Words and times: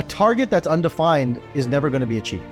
A 0.00 0.02
target 0.04 0.48
that's 0.48 0.66
undefined 0.66 1.42
is 1.52 1.66
never 1.66 1.90
going 1.90 2.00
to 2.00 2.06
be 2.06 2.16
achieved. 2.16 2.42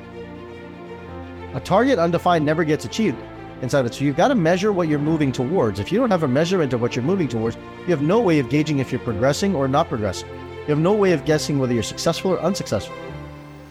A 1.54 1.60
target 1.60 1.98
undefined 1.98 2.44
never 2.44 2.62
gets 2.62 2.84
achieved 2.84 3.16
inside 3.62 3.86
it. 3.86 3.94
So 3.94 4.04
you've 4.04 4.18
got 4.18 4.28
to 4.28 4.34
measure 4.34 4.70
what 4.70 4.86
you're 4.86 4.98
moving 4.98 5.32
towards. 5.32 5.80
If 5.80 5.90
you 5.90 5.98
don't 5.98 6.10
have 6.10 6.24
a 6.24 6.28
measurement 6.28 6.74
of 6.74 6.82
what 6.82 6.94
you're 6.94 7.06
moving 7.06 7.26
towards, 7.26 7.56
you 7.56 7.86
have 7.86 8.02
no 8.02 8.20
way 8.20 8.38
of 8.38 8.50
gauging 8.50 8.80
if 8.80 8.92
you're 8.92 9.00
progressing 9.00 9.54
or 9.54 9.66
not 9.66 9.88
progressing. 9.88 10.28
You 10.28 10.66
have 10.66 10.78
no 10.78 10.92
way 10.92 11.12
of 11.12 11.24
guessing 11.24 11.58
whether 11.58 11.72
you're 11.72 11.82
successful 11.82 12.32
or 12.32 12.40
unsuccessful. 12.40 12.94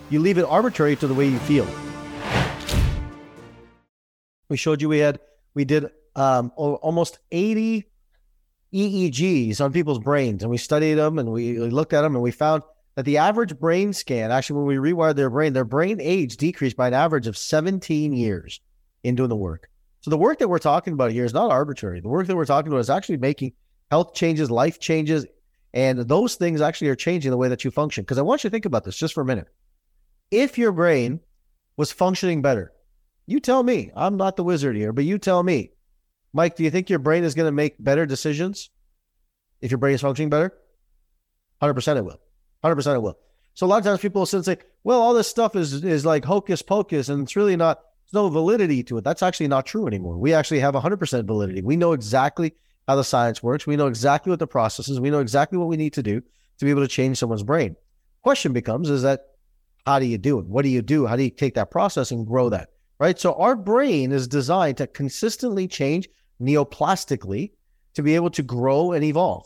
You 0.09 0.21
leave 0.21 0.39
it 0.39 0.46
arbitrary 0.46 0.96
to 0.96 1.05
the 1.05 1.14
way 1.14 1.28
you 1.28 1.38
feel. 1.38 1.68
We 4.50 4.57
showed 4.57 4.82
you 4.82 4.89
we 4.89 4.98
had 4.98 5.20
we 5.54 5.66
did 5.66 5.86
um, 6.16 6.52
almost 6.55 7.20
80 7.32 7.86
EEGs 8.73 9.62
on 9.62 9.71
people's 9.71 10.00
brains, 10.00 10.41
and 10.41 10.50
we 10.50 10.57
studied 10.57 10.96
them 10.96 11.20
and 11.20 11.32
we 11.32 11.59
looked 11.59 11.94
at 11.94 12.02
them, 12.02 12.16
and 12.16 12.23
we 12.23 12.32
found 12.32 12.64
that 12.98 13.05
the 13.05 13.18
average 13.20 13.59
brain 13.59 13.93
scan, 13.93 14.32
actually, 14.32 14.57
when 14.57 14.66
we 14.66 14.91
rewired 14.91 15.16
their 15.16 15.30
brain, 15.30 15.53
their 15.53 15.63
brain 15.63 16.02
age 16.02 16.35
decreased 16.35 16.76
by 16.76 16.88
an 16.88 16.95
average 16.95 17.27
of 17.27 17.38
17 17.38 18.12
years 18.12 18.59
in 19.03 19.13
doing 19.13 19.30
the 19.30 19.35
work. 19.35 19.70
So 20.02 20.09
the 20.09 20.17
work 20.17 20.39
that 20.39 20.48
we're 20.48 20.58
talking 20.58 20.94
about 20.94 21.12
here 21.12 21.23
is 21.23 21.34
not 21.34 21.52
arbitrary. 21.52 22.02
The 22.02 22.08
work 22.08 22.25
that 22.25 22.36
we're 22.36 22.45
talking 22.45 22.72
about 22.72 22.80
is 22.80 22.89
actually 22.89 23.17
making 23.17 23.53
health 23.91 24.16
changes, 24.16 24.49
life 24.49 24.80
changes, 24.80 25.27
and 25.75 25.99
those 25.99 26.38
things 26.38 26.59
actually 26.59 26.88
are 26.88 26.95
changing 26.95 27.30
the 27.30 27.38
way 27.38 27.49
that 27.49 27.63
you 27.63 27.70
function. 27.70 28.02
Because 28.03 28.17
I 28.17 28.23
want 28.23 28.44
you 28.44 28.49
to 28.49 28.52
think 28.52 28.66
about 28.66 28.84
this 28.84 28.98
just 28.98 29.14
for 29.14 29.22
a 29.22 29.25
minute. 29.25 29.48
If 30.31 30.58
your 30.58 30.72
brain 30.72 31.20
was 31.77 31.91
functioning 31.91 32.41
better, 32.41 32.73
you 33.27 33.39
tell 33.39 33.61
me. 33.61 33.91
I'm 33.95 34.17
not 34.17 34.38
the 34.38 34.44
wizard 34.44 34.75
here, 34.75 34.91
but 34.91 35.05
you 35.05 35.20
tell 35.20 35.44
me. 35.44 35.70
Mike, 36.34 36.55
do 36.55 36.64
you 36.64 36.72
think 36.72 36.89
your 36.89 36.98
brain 36.98 37.23
is 37.23 37.36
going 37.36 37.45
to 37.45 37.52
make 37.52 37.75
better 37.77 38.08
decisions 38.08 38.72
if 39.61 39.70
your 39.70 39.77
brain 39.77 39.94
is 39.94 40.02
functioning 40.02 40.31
better? 40.31 40.52
100% 41.61 41.98
it 41.98 42.03
will. 42.03 42.20
100% 42.63 42.95
it 42.95 43.02
will. 43.02 43.17
So 43.53 43.66
a 43.66 43.67
lot 43.67 43.79
of 43.79 43.84
times 43.84 44.02
people 44.02 44.21
will 44.21 44.25
sit 44.27 44.38
and 44.38 44.45
say, 44.45 44.57
well, 44.84 45.02
all 45.02 45.13
this 45.13 45.27
stuff 45.27 45.55
is, 45.55 45.84
is 45.84 46.05
like 46.05 46.23
hocus 46.23 46.61
pocus 46.61 47.09
and 47.09 47.23
it's 47.23 47.36
really 47.36 47.55
not, 47.55 47.81
there's 48.05 48.14
no 48.14 48.30
validity 48.30 48.83
to 48.83 48.97
it. 48.97 49.03
That's 49.03 49.23
actually 49.23 49.47
not 49.47 49.66
true 49.66 49.88
anymore. 49.88 50.17
We 50.17 50.33
actually 50.33 50.59
have 50.59 50.75
100% 50.75 51.25
validity. 51.25 51.61
We 51.61 51.75
know 51.75 51.94
exactly 51.94 52.53
how 52.88 52.95
the 52.95 53.03
science 53.03 53.41
works. 53.41 53.66
We 53.66 53.75
know 53.75 53.88
exactly 53.88 54.30
what 54.30 54.39
the 54.39 54.47
process 54.47 54.88
is. 54.89 54.99
We 54.99 55.09
know 55.09 55.19
exactly 55.19 55.58
what 55.58 55.67
we 55.67 55.77
need 55.77 55.94
to 55.94 56.03
do 56.03 56.22
to 56.22 56.66
be 56.66 56.72
able 56.72 56.81
to 56.81 56.88
change 56.88 57.17
someone's 57.17 57.44
brain. 57.44 57.75
Question 58.22 58.53
becomes 58.53 58.89
is 58.89 59.02
that 59.02 59.21
how 59.86 59.99
do 59.99 60.05
you 60.05 60.17
do 60.17 60.39
it? 60.39 60.45
What 60.45 60.64
do 60.64 60.69
you 60.69 60.81
do? 60.81 61.05
How 61.05 61.16
do 61.16 61.23
you 61.23 61.30
take 61.30 61.55
that 61.55 61.71
process 61.71 62.11
and 62.11 62.27
grow 62.27 62.49
that? 62.49 62.69
Right. 62.99 63.19
So 63.19 63.33
our 63.33 63.55
brain 63.55 64.11
is 64.11 64.27
designed 64.27 64.77
to 64.77 64.88
consistently 64.88 65.67
change 65.67 66.09
neuroplastically 66.42 67.52
to 67.94 68.03
be 68.03 68.16
able 68.16 68.30
to 68.31 68.44
grow 68.44 68.92
and 68.92 69.03
evolve. 69.03 69.45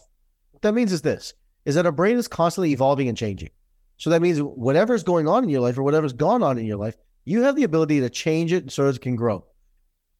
What 0.52 0.62
that 0.62 0.74
means 0.74 0.92
is 0.92 1.02
this 1.02 1.34
is 1.66 1.76
that 1.76 1.86
our 1.86 1.92
brain 1.92 2.18
is 2.18 2.28
constantly 2.28 2.72
evolving 2.72 3.08
and 3.08 3.18
changing. 3.18 3.50
So 3.98 4.10
that 4.10 4.22
means 4.22 4.40
whatever's 4.40 5.04
going 5.04 5.28
on 5.28 5.44
in 5.44 5.50
your 5.50 5.62
life 5.62 5.78
or 5.78 5.84
whatever's 5.84 6.14
gone 6.14 6.42
on 6.42 6.58
in 6.58 6.66
your 6.66 6.78
life, 6.78 6.96
you 7.24 7.44
have 7.44 7.56
the 7.56 7.64
ability 7.64 8.00
to 8.00 8.10
change 8.10 8.52
it 8.52 8.72
so 8.72 8.88
it 8.88 9.02
can 9.02 9.16
grow. 9.16 9.46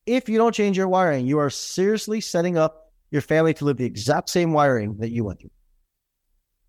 If 0.06 0.30
you 0.30 0.38
don't 0.38 0.54
change 0.54 0.78
your 0.78 0.88
wiring, 0.88 1.26
you 1.26 1.40
are 1.40 1.50
seriously 1.50 2.22
setting 2.22 2.58
up 2.58 2.92
your 3.10 3.22
family 3.22 3.54
to 3.56 3.66
live 3.66 3.78
the 3.78 3.86
exact 3.86 4.30
same 4.30 4.54
wiring 4.54 4.98
that 4.98 5.10
you 5.10 5.24
went 5.24 5.42
through. 5.42 5.52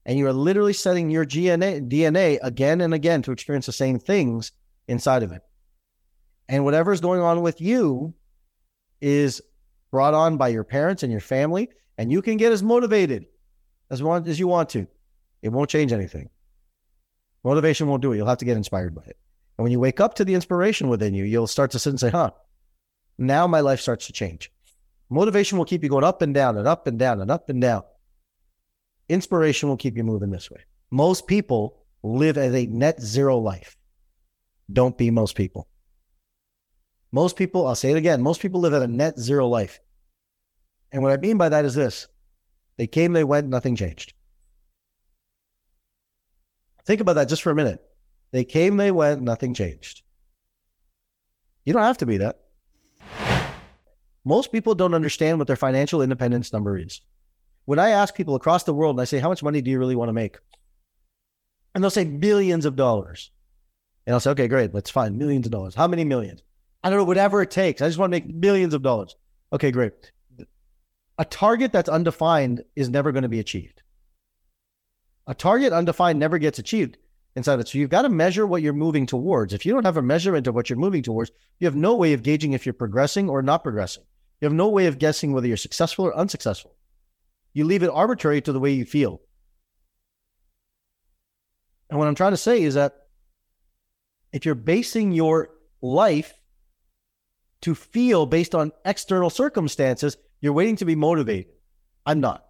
And 0.04 0.18
you 0.18 0.26
are 0.26 0.32
literally 0.32 0.72
setting 0.72 1.10
your 1.10 1.24
DNA, 1.24 1.88
DNA 1.88 2.38
again 2.42 2.80
and 2.80 2.92
again 2.92 3.22
to 3.22 3.32
experience 3.32 3.66
the 3.66 3.72
same 3.72 3.98
things 3.98 4.52
inside 4.88 5.22
of 5.22 5.32
it. 5.32 5.42
And 6.48 6.64
whatever's 6.64 7.00
going 7.00 7.20
on 7.20 7.42
with 7.42 7.60
you 7.60 8.14
is 9.00 9.40
brought 9.90 10.14
on 10.14 10.38
by 10.38 10.48
your 10.48 10.64
parents 10.64 11.02
and 11.02 11.12
your 11.12 11.20
family, 11.20 11.68
and 11.98 12.10
you 12.10 12.22
can 12.22 12.36
get 12.36 12.52
as 12.52 12.62
motivated 12.62 13.26
as, 13.92 14.02
want, 14.02 14.26
as 14.26 14.40
you 14.40 14.48
want 14.48 14.70
to. 14.70 14.88
It 15.42 15.50
won't 15.50 15.70
change 15.70 15.92
anything. 15.92 16.30
Motivation 17.44 17.86
won't 17.86 18.02
do 18.02 18.12
it. 18.12 18.16
You'll 18.16 18.26
have 18.28 18.38
to 18.38 18.44
get 18.44 18.56
inspired 18.56 18.94
by 18.94 19.02
it. 19.02 19.18
And 19.58 19.64
when 19.64 19.72
you 19.72 19.78
wake 19.78 20.00
up 20.00 20.14
to 20.14 20.24
the 20.24 20.34
inspiration 20.34 20.88
within 20.88 21.14
you, 21.14 21.24
you'll 21.24 21.46
start 21.46 21.70
to 21.72 21.78
sit 21.78 21.90
and 21.90 22.00
say, 22.00 22.10
huh, 22.10 22.30
now 23.18 23.46
my 23.46 23.60
life 23.60 23.80
starts 23.80 24.06
to 24.06 24.12
change. 24.12 24.50
Motivation 25.10 25.58
will 25.58 25.66
keep 25.66 25.82
you 25.82 25.90
going 25.90 26.04
up 26.04 26.22
and 26.22 26.32
down 26.32 26.56
and 26.56 26.66
up 26.66 26.86
and 26.86 26.98
down 26.98 27.20
and 27.20 27.30
up 27.30 27.50
and 27.50 27.60
down. 27.60 27.82
Inspiration 29.08 29.68
will 29.68 29.76
keep 29.76 29.96
you 29.96 30.04
moving 30.04 30.30
this 30.30 30.50
way. 30.50 30.60
Most 30.90 31.26
people 31.26 31.84
live 32.02 32.38
as 32.38 32.54
a 32.54 32.66
net 32.66 33.00
zero 33.00 33.38
life. 33.38 33.76
Don't 34.72 34.96
be 34.96 35.10
most 35.10 35.36
people. 35.36 35.68
Most 37.10 37.36
people, 37.36 37.66
I'll 37.66 37.74
say 37.74 37.90
it 37.90 37.98
again, 37.98 38.22
most 38.22 38.40
people 38.40 38.60
live 38.60 38.72
at 38.72 38.80
a 38.80 38.86
net 38.86 39.18
zero 39.18 39.46
life. 39.48 39.80
And 40.92 41.02
what 41.02 41.12
I 41.12 41.18
mean 41.18 41.36
by 41.36 41.50
that 41.50 41.66
is 41.66 41.74
this 41.74 42.06
they 42.76 42.86
came, 42.86 43.12
they 43.12 43.24
went, 43.24 43.48
nothing 43.48 43.76
changed. 43.76 44.14
Think 46.84 47.00
about 47.00 47.14
that 47.14 47.28
just 47.28 47.42
for 47.42 47.50
a 47.50 47.54
minute. 47.54 47.82
They 48.32 48.44
came, 48.44 48.76
they 48.76 48.90
went, 48.90 49.22
nothing 49.22 49.54
changed. 49.54 50.02
You 51.64 51.72
don't 51.72 51.82
have 51.82 51.98
to 51.98 52.06
be 52.06 52.18
that. 52.18 52.40
Most 54.24 54.52
people 54.52 54.74
don't 54.74 54.94
understand 54.94 55.38
what 55.38 55.46
their 55.46 55.56
financial 55.56 56.02
independence 56.02 56.52
number 56.52 56.78
is. 56.78 57.00
When 57.64 57.78
I 57.78 57.90
ask 57.90 58.14
people 58.14 58.34
across 58.34 58.64
the 58.64 58.74
world 58.74 58.96
and 58.96 59.00
I 59.00 59.04
say, 59.04 59.18
How 59.18 59.28
much 59.28 59.42
money 59.42 59.60
do 59.60 59.70
you 59.70 59.78
really 59.78 59.96
want 59.96 60.08
to 60.08 60.12
make? 60.12 60.38
And 61.74 61.82
they'll 61.82 61.90
say 61.90 62.04
billions 62.04 62.64
of 62.64 62.76
dollars. 62.76 63.30
And 64.06 64.14
I'll 64.14 64.20
say, 64.20 64.30
Okay, 64.30 64.48
great, 64.48 64.74
let's 64.74 64.90
find 64.90 65.18
millions 65.18 65.46
of 65.46 65.52
dollars. 65.52 65.74
How 65.74 65.86
many 65.86 66.04
millions? 66.04 66.42
I 66.82 66.90
don't 66.90 66.98
know, 66.98 67.04
whatever 67.04 67.42
it 67.42 67.50
takes. 67.50 67.80
I 67.80 67.86
just 67.86 67.98
want 67.98 68.10
to 68.10 68.16
make 68.16 68.32
millions 68.32 68.74
of 68.74 68.82
dollars. 68.82 69.14
Okay, 69.52 69.70
great. 69.70 69.92
A 71.22 71.24
target 71.24 71.70
that's 71.70 71.88
undefined 71.88 72.64
is 72.74 72.88
never 72.88 73.12
going 73.12 73.22
to 73.22 73.28
be 73.28 73.38
achieved. 73.38 73.80
A 75.28 75.36
target 75.36 75.72
undefined 75.72 76.18
never 76.18 76.36
gets 76.36 76.58
achieved 76.58 76.98
inside 77.36 77.60
it. 77.60 77.68
So 77.68 77.78
you've 77.78 77.90
got 77.90 78.02
to 78.02 78.08
measure 78.08 78.44
what 78.44 78.60
you're 78.60 78.72
moving 78.72 79.06
towards. 79.06 79.52
If 79.52 79.64
you 79.64 79.72
don't 79.72 79.84
have 79.84 79.96
a 79.96 80.02
measurement 80.02 80.48
of 80.48 80.56
what 80.56 80.68
you're 80.68 80.80
moving 80.80 81.04
towards, 81.04 81.30
you 81.60 81.68
have 81.68 81.76
no 81.76 81.94
way 81.94 82.12
of 82.12 82.24
gauging 82.24 82.54
if 82.54 82.66
you're 82.66 82.72
progressing 82.72 83.30
or 83.30 83.40
not 83.40 83.62
progressing. 83.62 84.02
You 84.40 84.46
have 84.46 84.52
no 84.52 84.68
way 84.68 84.86
of 84.86 84.98
guessing 84.98 85.32
whether 85.32 85.46
you're 85.46 85.56
successful 85.56 86.06
or 86.06 86.16
unsuccessful. 86.16 86.74
You 87.52 87.66
leave 87.66 87.84
it 87.84 87.90
arbitrary 87.90 88.40
to 88.40 88.52
the 88.52 88.58
way 88.58 88.72
you 88.72 88.84
feel. 88.84 89.20
And 91.88 92.00
what 92.00 92.08
I'm 92.08 92.16
trying 92.16 92.32
to 92.32 92.36
say 92.36 92.64
is 92.64 92.74
that 92.74 92.96
if 94.32 94.44
you're 94.44 94.56
basing 94.56 95.12
your 95.12 95.50
life 95.80 96.34
to 97.60 97.76
feel 97.76 98.26
based 98.26 98.56
on 98.56 98.72
external 98.84 99.30
circumstances, 99.30 100.16
you're 100.42 100.52
waiting 100.52 100.76
to 100.76 100.84
be 100.84 100.94
motivated. 100.94 101.52
I'm 102.04 102.20
not. 102.20 102.44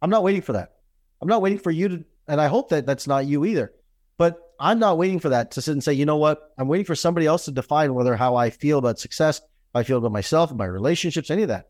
I'm 0.00 0.10
not 0.10 0.22
waiting 0.22 0.42
for 0.42 0.52
that. 0.52 0.74
I'm 1.20 1.28
not 1.28 1.42
waiting 1.42 1.58
for 1.58 1.70
you 1.72 1.88
to, 1.88 2.04
and 2.28 2.40
I 2.40 2.46
hope 2.46 2.68
that 2.68 2.86
that's 2.86 3.08
not 3.08 3.26
you 3.26 3.44
either. 3.44 3.72
But 4.18 4.38
I'm 4.60 4.78
not 4.78 4.98
waiting 4.98 5.18
for 5.18 5.30
that 5.30 5.50
to 5.52 5.62
sit 5.62 5.72
and 5.72 5.82
say, 5.82 5.94
you 5.94 6.04
know 6.06 6.18
what? 6.18 6.52
I'm 6.58 6.68
waiting 6.68 6.84
for 6.84 6.94
somebody 6.94 7.26
else 7.26 7.46
to 7.46 7.52
define 7.52 7.94
whether 7.94 8.14
how 8.14 8.36
I 8.36 8.50
feel 8.50 8.78
about 8.78 9.00
success, 9.00 9.40
I 9.74 9.82
feel 9.82 9.98
about 9.98 10.12
myself, 10.12 10.52
my 10.52 10.66
relationships, 10.66 11.30
any 11.30 11.42
of 11.42 11.48
that. 11.48 11.68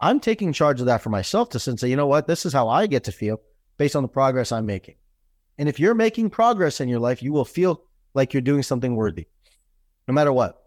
I'm 0.00 0.20
taking 0.20 0.52
charge 0.52 0.80
of 0.80 0.86
that 0.86 1.02
for 1.02 1.10
myself 1.10 1.50
to 1.50 1.58
sit 1.58 1.70
and 1.70 1.80
say, 1.80 1.88
you 1.88 1.96
know 1.96 2.06
what? 2.06 2.26
This 2.26 2.46
is 2.46 2.52
how 2.52 2.68
I 2.68 2.86
get 2.86 3.04
to 3.04 3.12
feel 3.12 3.40
based 3.78 3.96
on 3.96 4.02
the 4.02 4.08
progress 4.08 4.52
I'm 4.52 4.66
making. 4.66 4.96
And 5.58 5.68
if 5.68 5.80
you're 5.80 5.94
making 5.94 6.30
progress 6.30 6.80
in 6.80 6.88
your 6.88 7.00
life, 7.00 7.22
you 7.22 7.32
will 7.32 7.44
feel 7.44 7.82
like 8.14 8.32
you're 8.34 8.40
doing 8.40 8.62
something 8.62 8.94
worthy, 8.94 9.26
no 10.06 10.14
matter 10.14 10.32
what. 10.32 10.62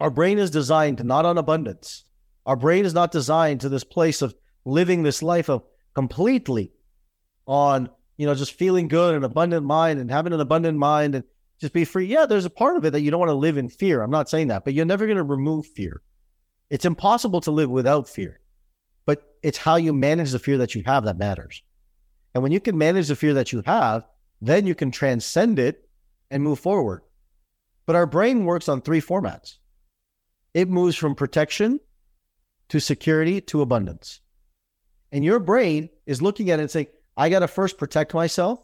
Our 0.00 0.10
brain 0.10 0.38
is 0.38 0.50
designed 0.50 1.04
not 1.04 1.26
on 1.26 1.38
abundance. 1.38 2.04
Our 2.50 2.56
brain 2.56 2.84
is 2.84 2.94
not 2.94 3.12
designed 3.12 3.60
to 3.60 3.68
this 3.68 3.84
place 3.84 4.22
of 4.22 4.34
living 4.64 5.04
this 5.04 5.22
life 5.22 5.48
of 5.48 5.62
completely 5.94 6.72
on, 7.46 7.88
you 8.16 8.26
know, 8.26 8.34
just 8.34 8.54
feeling 8.54 8.88
good 8.88 9.14
and 9.14 9.24
abundant 9.24 9.64
mind 9.64 10.00
and 10.00 10.10
having 10.10 10.32
an 10.32 10.40
abundant 10.40 10.76
mind 10.76 11.14
and 11.14 11.22
just 11.60 11.72
be 11.72 11.84
free. 11.84 12.06
Yeah, 12.06 12.26
there's 12.26 12.46
a 12.46 12.50
part 12.50 12.76
of 12.76 12.84
it 12.84 12.90
that 12.90 13.02
you 13.02 13.12
don't 13.12 13.20
want 13.20 13.30
to 13.30 13.34
live 13.34 13.56
in 13.56 13.68
fear. 13.68 14.02
I'm 14.02 14.10
not 14.10 14.28
saying 14.28 14.48
that, 14.48 14.64
but 14.64 14.74
you're 14.74 14.84
never 14.84 15.06
going 15.06 15.16
to 15.16 15.22
remove 15.22 15.64
fear. 15.64 16.02
It's 16.70 16.84
impossible 16.84 17.40
to 17.42 17.52
live 17.52 17.70
without 17.70 18.08
fear, 18.08 18.40
but 19.06 19.22
it's 19.44 19.58
how 19.58 19.76
you 19.76 19.92
manage 19.92 20.32
the 20.32 20.40
fear 20.40 20.58
that 20.58 20.74
you 20.74 20.82
have 20.86 21.04
that 21.04 21.18
matters. 21.18 21.62
And 22.34 22.42
when 22.42 22.50
you 22.50 22.58
can 22.58 22.76
manage 22.76 23.06
the 23.06 23.14
fear 23.14 23.34
that 23.34 23.52
you 23.52 23.62
have, 23.64 24.08
then 24.40 24.66
you 24.66 24.74
can 24.74 24.90
transcend 24.90 25.60
it 25.60 25.88
and 26.32 26.42
move 26.42 26.58
forward. 26.58 27.02
But 27.86 27.94
our 27.94 28.06
brain 28.06 28.44
works 28.44 28.68
on 28.68 28.82
three 28.82 29.00
formats 29.00 29.58
it 30.52 30.68
moves 30.68 30.96
from 30.96 31.14
protection 31.14 31.78
to 32.70 32.80
security 32.80 33.40
to 33.42 33.62
abundance. 33.62 34.20
And 35.12 35.24
your 35.24 35.38
brain 35.38 35.90
is 36.06 36.22
looking 36.22 36.50
at 36.50 36.58
it 36.58 36.62
and 36.62 36.70
saying, 36.70 36.86
I 37.16 37.28
got 37.28 37.40
to 37.40 37.48
first 37.48 37.78
protect 37.78 38.14
myself. 38.14 38.60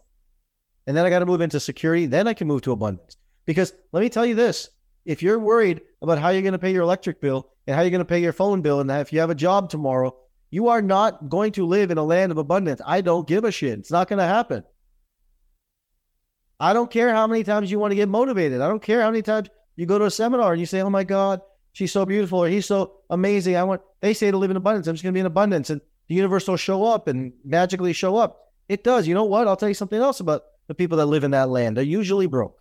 And 0.86 0.96
then 0.96 1.04
I 1.04 1.10
got 1.10 1.18
to 1.18 1.26
move 1.26 1.40
into 1.40 1.60
security. 1.60 2.06
Then 2.06 2.28
I 2.28 2.34
can 2.34 2.46
move 2.46 2.62
to 2.62 2.72
abundance. 2.72 3.16
Because 3.44 3.72
let 3.92 4.00
me 4.00 4.08
tell 4.08 4.24
you 4.24 4.34
this 4.34 4.70
if 5.04 5.22
you're 5.22 5.38
worried 5.38 5.82
about 6.02 6.18
how 6.18 6.30
you're 6.30 6.42
going 6.42 6.52
to 6.52 6.58
pay 6.58 6.72
your 6.72 6.82
electric 6.82 7.20
bill 7.20 7.50
and 7.66 7.76
how 7.76 7.82
you're 7.82 7.90
going 7.90 7.98
to 8.00 8.04
pay 8.04 8.20
your 8.20 8.32
phone 8.32 8.62
bill, 8.62 8.80
and 8.80 8.90
if 8.90 9.12
you 9.12 9.20
have 9.20 9.30
a 9.30 9.34
job 9.34 9.70
tomorrow, 9.70 10.16
you 10.50 10.68
are 10.68 10.82
not 10.82 11.28
going 11.28 11.52
to 11.52 11.66
live 11.66 11.90
in 11.90 11.98
a 11.98 12.04
land 12.04 12.32
of 12.32 12.38
abundance. 12.38 12.80
I 12.84 13.00
don't 13.00 13.26
give 13.26 13.44
a 13.44 13.50
shit. 13.50 13.78
It's 13.78 13.90
not 13.90 14.08
going 14.08 14.18
to 14.18 14.24
happen. 14.24 14.64
I 16.58 16.72
don't 16.72 16.90
care 16.90 17.12
how 17.12 17.26
many 17.26 17.44
times 17.44 17.70
you 17.70 17.78
want 17.78 17.90
to 17.90 17.96
get 17.96 18.08
motivated. 18.08 18.60
I 18.60 18.68
don't 18.68 18.82
care 18.82 19.02
how 19.02 19.10
many 19.10 19.22
times 19.22 19.48
you 19.74 19.86
go 19.86 19.98
to 19.98 20.06
a 20.06 20.10
seminar 20.10 20.52
and 20.52 20.60
you 20.60 20.66
say, 20.66 20.80
Oh 20.80 20.90
my 20.90 21.04
God, 21.04 21.40
she's 21.76 21.92
so 21.92 22.06
beautiful 22.06 22.38
or 22.38 22.48
he's 22.48 22.64
so 22.64 23.00
amazing. 23.10 23.54
I 23.54 23.62
want, 23.62 23.82
they 24.00 24.14
say 24.14 24.30
to 24.30 24.38
live 24.38 24.50
in 24.50 24.56
abundance. 24.56 24.86
I'm 24.86 24.94
just 24.94 25.04
to 25.04 25.12
be 25.12 25.20
in 25.20 25.26
abundance 25.26 25.68
and 25.68 25.82
the 26.08 26.14
universe 26.14 26.48
will 26.48 26.56
show 26.56 26.86
up 26.86 27.06
and 27.06 27.34
magically 27.44 27.92
show 27.92 28.16
up. 28.16 28.50
It 28.66 28.82
does. 28.82 29.06
You 29.06 29.12
know 29.12 29.24
what? 29.24 29.46
I'll 29.46 29.58
tell 29.58 29.68
you 29.68 29.74
something 29.74 30.00
else 30.00 30.20
about 30.20 30.44
the 30.68 30.74
people 30.74 30.96
that 30.96 31.04
live 31.04 31.22
in 31.22 31.32
that 31.32 31.50
land. 31.50 31.76
They're 31.76 31.84
usually 31.84 32.26
broke. 32.28 32.58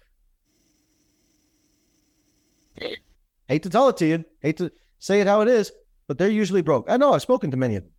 Hate 3.48 3.64
to 3.64 3.70
tell 3.70 3.88
it 3.88 3.96
to 3.98 4.06
you, 4.06 4.26
hate 4.42 4.58
to 4.58 4.70
say 5.00 5.22
it 5.22 5.28
how 5.28 5.40
it 5.40 5.48
is, 5.48 5.72
but 6.08 6.18
they're 6.18 6.28
usually 6.28 6.62
broke. 6.62 6.90
I 6.90 6.98
know 6.98 7.14
I've 7.14 7.22
spoken 7.22 7.52
to 7.52 7.58
many 7.58 7.78
of 7.78 7.84
them. 7.84 7.94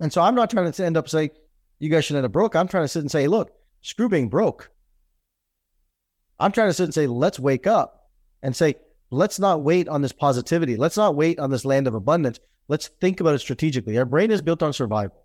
And 0.00 0.12
so 0.12 0.20
I'm 0.20 0.34
not 0.34 0.50
trying 0.50 0.70
to 0.70 0.84
end 0.84 0.98
up 0.98 1.08
saying 1.08 1.30
you 1.78 1.88
guys 1.88 2.04
should 2.04 2.16
end 2.16 2.26
up 2.26 2.32
broke. 2.32 2.54
I'm 2.54 2.68
trying 2.68 2.84
to 2.84 2.88
sit 2.88 3.00
and 3.00 3.10
say, 3.10 3.26
look, 3.26 3.52
screw 3.80 4.10
being 4.10 4.28
broke. 4.28 4.70
I'm 6.38 6.52
trying 6.52 6.68
to 6.68 6.74
sit 6.74 6.84
and 6.84 6.92
say, 6.92 7.06
let's 7.06 7.38
wake 7.38 7.66
up 7.66 8.10
and 8.42 8.54
say, 8.54 8.74
let's 9.14 9.38
not 9.38 9.62
wait 9.62 9.88
on 9.88 10.02
this 10.02 10.12
positivity. 10.12 10.76
Let's 10.76 10.96
not 10.96 11.16
wait 11.16 11.38
on 11.38 11.50
this 11.50 11.64
land 11.64 11.86
of 11.86 11.94
abundance. 11.94 12.40
Let's 12.68 12.88
think 13.00 13.20
about 13.20 13.34
it 13.34 13.40
strategically. 13.40 13.98
Our 13.98 14.04
brain 14.04 14.30
is 14.30 14.42
built 14.42 14.62
on 14.62 14.72
survival. 14.72 15.16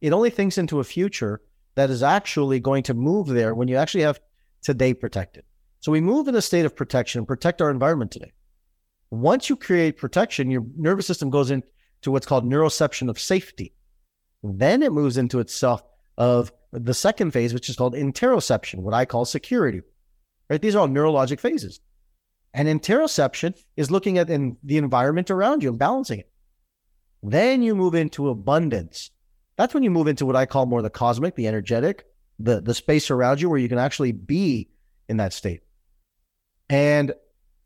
It 0.00 0.12
only 0.12 0.30
thinks 0.30 0.58
into 0.58 0.80
a 0.80 0.84
future 0.84 1.40
that 1.74 1.90
is 1.90 2.02
actually 2.02 2.60
going 2.60 2.82
to 2.84 2.94
move 2.94 3.28
there 3.28 3.54
when 3.54 3.68
you 3.68 3.76
actually 3.76 4.02
have 4.02 4.20
today 4.62 4.94
protected. 4.94 5.44
So 5.80 5.92
we 5.92 6.00
move 6.00 6.26
in 6.28 6.34
a 6.34 6.42
state 6.42 6.64
of 6.64 6.74
protection, 6.74 7.26
protect 7.26 7.62
our 7.62 7.70
environment 7.70 8.10
today. 8.10 8.32
Once 9.10 9.48
you 9.48 9.56
create 9.56 9.98
protection, 9.98 10.50
your 10.50 10.64
nervous 10.76 11.06
system 11.06 11.30
goes 11.30 11.50
into 11.50 11.66
what's 12.06 12.26
called 12.26 12.44
neuroception 12.44 13.08
of 13.08 13.20
safety. 13.20 13.74
Then 14.42 14.82
it 14.82 14.92
moves 14.92 15.16
into 15.16 15.38
itself 15.38 15.82
of 16.18 16.52
the 16.72 16.94
second 16.94 17.30
phase, 17.32 17.54
which 17.54 17.68
is 17.68 17.76
called 17.76 17.94
interoception, 17.94 18.76
what 18.76 18.94
I 18.94 19.04
call 19.04 19.24
security. 19.24 19.82
Right? 20.48 20.60
These 20.60 20.74
are 20.74 20.80
all 20.80 20.88
neurologic 20.88 21.40
phases. 21.40 21.80
And 22.56 22.68
interoception 22.68 23.54
is 23.76 23.90
looking 23.90 24.16
at 24.16 24.30
in 24.30 24.56
the 24.64 24.78
environment 24.78 25.30
around 25.30 25.62
you 25.62 25.68
and 25.68 25.78
balancing 25.78 26.20
it. 26.20 26.30
Then 27.22 27.62
you 27.62 27.74
move 27.74 27.94
into 27.94 28.30
abundance. 28.30 29.10
That's 29.58 29.74
when 29.74 29.82
you 29.82 29.90
move 29.90 30.08
into 30.08 30.24
what 30.24 30.36
I 30.36 30.46
call 30.46 30.64
more 30.64 30.80
the 30.80 30.88
cosmic, 30.88 31.34
the 31.34 31.48
energetic, 31.48 32.06
the, 32.38 32.62
the 32.62 32.72
space 32.72 33.10
around 33.10 33.42
you 33.42 33.50
where 33.50 33.58
you 33.58 33.68
can 33.68 33.78
actually 33.78 34.12
be 34.12 34.70
in 35.06 35.18
that 35.18 35.34
state. 35.34 35.60
And 36.70 37.12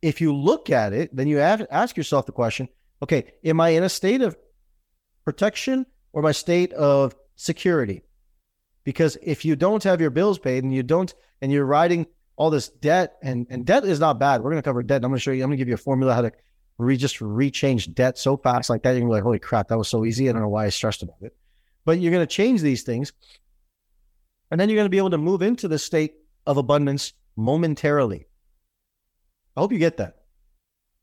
if 0.03 0.21
you 0.21 0.35
look 0.35 0.71
at 0.71 0.93
it, 0.93 1.15
then 1.15 1.29
you 1.29 1.37
have, 1.37 1.65
ask 1.71 1.97
yourself 1.97 2.27
the 2.27 2.33
question 2.33 2.69
okay, 3.01 3.33
am 3.45 3.61
I 3.61 3.71
in 3.71 3.85
a 3.85 3.89
state 3.89 4.23
of 4.23 4.37
protection 5.25 5.87
or 6.13 6.21
my 6.21 6.33
state 6.33 6.73
of 6.73 7.15
security? 7.37 8.03
Because 8.83 9.17
if 9.23 9.45
you 9.45 9.55
don't 9.55 9.85
have 9.85 10.01
your 10.01 10.11
bills 10.11 10.41
paid 10.41 10.65
and 10.65 10.75
you 10.75 10.83
don't, 10.83 11.15
and 11.41 11.53
you're 11.53 11.65
riding 11.65 12.07
all 12.41 12.49
this 12.49 12.69
debt, 12.69 13.19
and, 13.23 13.47
and 13.51 13.67
debt 13.67 13.85
is 13.85 14.01
not 14.01 14.19
bad. 14.19 14.41
We're 14.41 14.51
going 14.51 14.63
to 14.63 14.67
cover 14.67 14.83
debt. 14.83 15.05
I'm 15.05 15.11
going 15.11 15.19
to 15.19 15.21
show 15.21 15.31
you, 15.31 15.45
I'm 15.45 15.51
going 15.51 15.59
to 15.59 15.61
give 15.61 15.69
you 15.69 15.75
a 15.75 15.77
formula 15.77 16.15
how 16.15 16.23
to 16.23 16.33
re 16.79 16.97
just 16.97 17.19
rechange 17.19 17.93
debt 17.93 18.17
so 18.17 18.39
fast 18.39 18.71
like 18.71 18.83
that. 18.83 18.93
You're 18.93 19.01
going 19.01 19.09
to 19.09 19.13
be 19.13 19.17
like, 19.17 19.25
holy 19.25 19.39
crap, 19.39 19.69
that 19.69 19.77
was 19.77 19.89
so 19.89 20.07
easy. 20.07 20.27
I 20.27 20.33
don't 20.33 20.41
know 20.41 20.49
why 20.49 20.65
I 20.65 20.71
stressed 20.71 21.03
about 21.03 21.19
it. 21.21 21.37
But 21.85 22.01
you're 22.01 22.11
going 22.11 22.27
to 22.27 22.35
change 22.35 22.63
these 22.63 22.83
things. 22.83 23.13
And 24.51 24.59
then 24.59 24.71
you're 24.71 24.79
going 24.79 24.87
to 24.87 24.91
be 24.91 24.97
able 24.97 25.11
to 25.11 25.19
move 25.19 25.43
into 25.43 25.69
the 25.69 25.79
state 25.79 26.15
of 26.47 26.57
abundance 26.57 27.13
momentarily. 27.37 28.27
I 29.55 29.61
hope 29.61 29.71
you 29.71 29.79
get 29.79 29.99
that. 29.99 30.23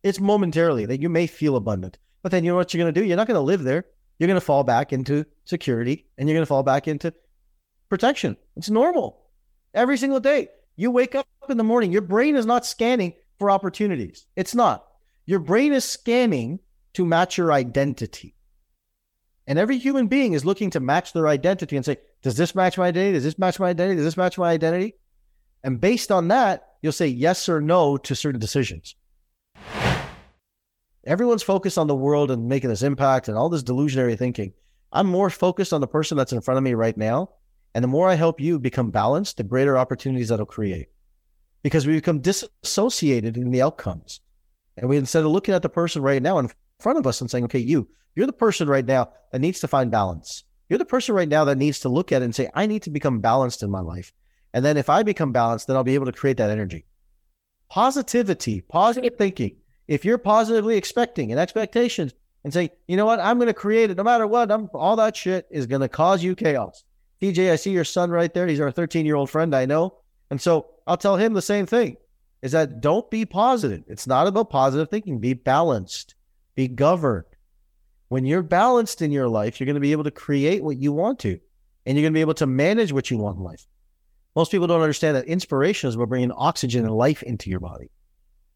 It's 0.02 0.20
momentarily 0.20 0.88
that 0.88 1.02
you 1.02 1.08
may 1.08 1.28
feel 1.28 1.56
abundant, 1.56 2.00
but 2.24 2.32
then 2.32 2.46
you 2.46 2.50
know 2.50 2.56
what 2.56 2.74
you're 2.74 2.84
going 2.84 2.92
to 2.92 3.00
do? 3.00 3.06
You're 3.06 3.16
not 3.16 3.28
going 3.28 3.36
to 3.36 3.42
live 3.42 3.62
there. 3.62 3.86
You're 4.18 4.28
going 4.28 4.40
to 4.40 4.46
fall 4.46 4.64
back 4.64 4.92
into 4.92 5.24
security 5.46 6.08
and 6.18 6.28
you're 6.28 6.36
going 6.36 6.42
to 6.42 6.48
fall 6.50 6.64
back 6.64 6.88
into 6.88 7.14
protection. 7.90 8.38
It's 8.56 8.72
normal. 8.72 9.22
Every 9.76 9.98
single 10.00 10.20
day, 10.20 10.48
you 10.78 10.92
wake 10.92 11.16
up 11.16 11.28
in 11.50 11.58
the 11.58 11.64
morning, 11.64 11.92
your 11.92 12.02
brain 12.02 12.36
is 12.36 12.46
not 12.46 12.66
scanning 12.66 13.14
for 13.40 13.52
opportunities. 13.52 14.26
It's 14.36 14.56
not. 14.56 14.86
Your 15.26 15.40
brain 15.40 15.74
is 15.74 15.84
scanning 15.84 16.60
to 16.94 17.06
match 17.06 17.38
your 17.38 17.52
identity. 17.52 18.36
And 19.48 19.58
every 19.58 19.78
human 19.78 20.08
being 20.08 20.34
is 20.34 20.46
looking 20.46 20.70
to 20.72 20.80
match 20.80 21.14
their 21.14 21.28
identity 21.28 21.76
and 21.76 21.86
say, 21.86 21.98
does 22.22 22.38
this 22.38 22.54
match 22.54 22.78
my 22.78 22.88
identity? 22.88 23.14
Does 23.14 23.24
this 23.24 23.40
match 23.40 23.60
my 23.60 23.70
identity? 23.70 23.96
Does 23.96 24.06
this 24.06 24.18
match 24.18 24.38
my 24.38 24.52
identity? 24.52 24.94
And 25.64 25.82
based 25.82 26.12
on 26.12 26.28
that, 26.30 26.76
you'll 26.82 26.92
say 26.92 27.08
yes 27.08 27.50
or 27.50 27.60
no 27.60 27.98
to 27.98 28.16
certain 28.16 28.40
decisions. 28.40 28.96
Everyone's 31.06 31.44
focused 31.44 31.78
on 31.78 31.88
the 31.88 31.96
world 31.96 32.32
and 32.32 32.50
making 32.50 32.70
this 32.70 32.84
impact 32.84 33.30
and 33.30 33.38
all 33.38 33.50
this 33.50 33.64
delusionary 33.64 34.18
thinking. 34.18 34.54
I'm 34.92 35.08
more 35.08 35.30
focused 35.30 35.74
on 35.74 35.82
the 35.82 35.88
person 35.88 36.18
that's 36.18 36.34
in 36.34 36.42
front 36.42 36.58
of 36.58 36.64
me 36.64 36.74
right 36.74 36.98
now. 36.98 37.30
And 37.78 37.84
the 37.84 37.88
more 37.88 38.10
I 38.10 38.16
help 38.16 38.42
you 38.42 38.58
become 38.58 38.90
balanced, 38.90 39.38
the 39.38 39.44
greater 39.44 39.78
opportunities 39.78 40.30
that'll 40.30 40.48
create. 40.48 40.88
Because 41.62 41.86
we 41.86 41.94
become 41.94 42.22
disassociated 42.22 43.38
in 43.38 43.52
the 43.52 43.62
outcomes. 43.62 44.20
And 44.78 44.90
we 44.90 44.98
instead 44.98 45.24
of 45.24 45.30
looking 45.30 45.54
at 45.54 45.62
the 45.62 45.70
person 45.70 46.02
right 46.02 46.24
now 46.24 46.40
in 46.40 46.50
front 46.80 46.98
of 46.98 47.06
us 47.06 47.22
and 47.22 47.30
saying, 47.30 47.44
okay, 47.44 47.60
you, 47.60 47.88
you're 48.16 48.26
the 48.26 48.34
person 48.34 48.68
right 48.68 48.84
now 48.84 49.12
that 49.32 49.42
needs 49.42 49.60
to 49.60 49.68
find 49.68 49.92
balance. 49.92 50.44
You're 50.70 50.80
the 50.80 50.86
person 50.86 51.14
right 51.14 51.30
now 51.30 51.46
that 51.46 51.60
needs 51.60 51.80
to 51.82 51.90
look 51.90 52.12
at 52.12 52.24
it 52.24 52.26
and 52.26 52.34
say, 52.34 52.50
I 52.56 52.66
need 52.66 52.82
to 52.82 52.90
become 52.90 53.20
balanced 53.20 53.62
in 53.62 53.70
my 53.70 53.82
life. 53.82 54.12
And 54.56 54.66
then 54.66 54.78
if 54.78 54.90
I 54.90 55.04
become 55.04 55.32
balanced, 55.32 55.68
then 55.68 55.76
I'll 55.76 55.84
be 55.84 55.94
able 55.94 56.08
to 56.08 56.12
create 56.12 56.38
that 56.38 56.50
energy. 56.50 56.88
Positivity, 57.70 58.62
positive 58.62 59.18
thinking. 59.20 59.56
If 59.88 60.04
you're 60.04 60.18
positively 60.18 60.78
expecting 60.78 61.30
and 61.30 61.40
expectations 61.40 62.16
and 62.44 62.52
say, 62.52 62.72
you 62.88 62.98
know 62.98 63.06
what, 63.06 63.20
I'm 63.20 63.38
going 63.38 63.50
to 63.50 63.54
create 63.54 63.92
it 63.92 63.98
no 63.98 64.04
matter 64.04 64.26
what, 64.26 64.52
I'm, 64.52 64.68
all 64.74 64.96
that 64.96 65.16
shit 65.16 65.46
is 65.52 65.68
going 65.68 65.82
to 65.82 65.88
cause 65.88 66.24
you 66.24 66.36
chaos. 66.36 66.84
DJ, 67.22 67.52
I 67.52 67.56
see 67.56 67.72
your 67.72 67.84
son 67.84 68.12
right 68.12 68.34
there. 68.34 68.48
He's 68.48 68.60
our 68.60 68.72
13 68.72 69.06
year 69.06 69.16
old 69.16 69.30
friend, 69.30 69.56
I 69.56 69.66
know. 69.66 69.98
And 70.30 70.42
so 70.42 70.68
I'll 70.86 70.98
tell 70.98 71.16
him 71.16 71.34
the 71.34 71.42
same 71.42 71.66
thing 71.66 71.98
is 72.42 72.52
that 72.52 72.82
don't 72.82 73.10
be 73.10 73.26
positive. 73.26 73.84
It's 73.88 74.08
not 74.08 74.28
about 74.28 74.50
positive 74.50 74.90
thinking. 74.90 75.20
Be 75.20 75.34
balanced, 75.34 76.16
be 76.56 76.68
governed. 76.68 77.26
When 78.10 78.26
you're 78.26 78.44
balanced 78.44 79.02
in 79.02 79.12
your 79.12 79.28
life, 79.28 79.60
you're 79.60 79.66
going 79.66 79.76
to 79.76 79.82
be 79.82 79.92
able 79.92 80.06
to 80.06 80.12
create 80.12 80.64
what 80.64 80.78
you 80.78 80.94
want 80.94 81.20
to, 81.20 81.40
and 81.86 81.98
you're 81.98 82.04
going 82.04 82.14
to 82.14 82.18
be 82.18 82.22
able 82.22 82.36
to 82.36 82.46
manage 82.46 82.94
what 82.94 83.12
you 83.12 83.18
want 83.18 83.38
in 83.38 83.44
life. 83.44 83.66
Most 84.36 84.52
people 84.52 84.68
don't 84.68 84.82
understand 84.82 85.18
that 85.18 85.26
inspiration 85.26 85.90
is 85.90 85.96
about 85.96 86.10
bringing 86.10 86.32
oxygen 86.32 86.86
and 86.86 86.94
life 86.94 87.24
into 87.24 87.50
your 87.50 87.60
body. 87.60 87.90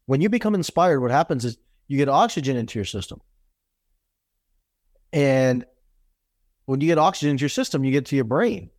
When 0.06 0.20
you 0.20 0.28
become 0.28 0.54
inspired, 0.54 1.00
what 1.00 1.10
happens 1.10 1.44
is 1.44 1.58
you 1.88 1.98
get 1.98 2.08
oxygen 2.08 2.56
into 2.56 2.78
your 2.78 2.86
system. 2.86 3.20
And 5.12 5.66
when 6.66 6.80
you 6.80 6.86
get 6.86 6.98
oxygen 6.98 7.30
into 7.30 7.42
your 7.42 7.48
system, 7.48 7.84
you 7.84 7.92
get 7.92 8.06
to 8.06 8.16
your 8.16 8.24
brain. 8.24 8.70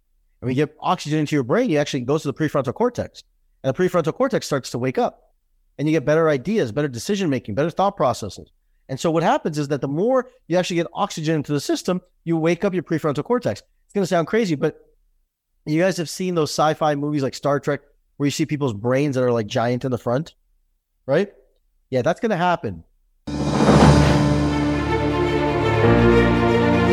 And 0.41 0.47
when 0.47 0.55
you 0.55 0.65
get 0.65 0.75
oxygen 0.79 1.19
into 1.19 1.35
your 1.35 1.43
brain, 1.43 1.69
you 1.69 1.77
actually 1.77 2.01
goes 2.01 2.21
to 2.23 2.31
the 2.31 2.33
prefrontal 2.33 2.73
cortex. 2.73 3.23
And 3.63 3.73
the 3.73 3.77
prefrontal 3.77 4.13
cortex 4.13 4.45
starts 4.45 4.71
to 4.71 4.77
wake 4.77 4.97
up. 4.97 5.33
And 5.77 5.87
you 5.87 5.93
get 5.93 6.05
better 6.05 6.29
ideas, 6.29 6.71
better 6.71 6.87
decision 6.87 7.29
making, 7.29 7.55
better 7.55 7.69
thought 7.69 7.97
processes. 7.97 8.51
And 8.89 8.99
so 8.99 9.09
what 9.09 9.23
happens 9.23 9.57
is 9.57 9.69
that 9.69 9.81
the 9.81 9.87
more 9.87 10.29
you 10.47 10.57
actually 10.57 10.75
get 10.77 10.87
oxygen 10.93 11.35
into 11.35 11.53
the 11.53 11.59
system, 11.59 12.01
you 12.25 12.37
wake 12.37 12.63
up 12.63 12.73
your 12.73 12.83
prefrontal 12.83 13.23
cortex. 13.23 13.61
It's 13.61 13.93
going 13.93 14.03
to 14.03 14.07
sound 14.07 14.27
crazy, 14.27 14.55
but 14.55 14.79
you 15.65 15.81
guys 15.81 15.97
have 15.97 16.09
seen 16.09 16.35
those 16.35 16.51
sci-fi 16.51 16.95
movies 16.95 17.23
like 17.23 17.33
Star 17.33 17.59
Trek 17.59 17.81
where 18.17 18.27
you 18.27 18.31
see 18.31 18.45
people's 18.45 18.73
brains 18.73 19.15
that 19.15 19.23
are 19.23 19.31
like 19.31 19.47
giant 19.47 19.85
in 19.85 19.91
the 19.91 19.97
front, 19.97 20.35
right? 21.05 21.33
Yeah, 21.89 22.01
that's 22.01 22.19
going 22.19 22.31
to 22.31 22.37
happen. 22.37 22.83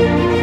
thank 0.00 0.34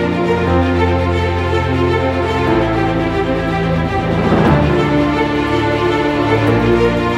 you. 7.11 7.16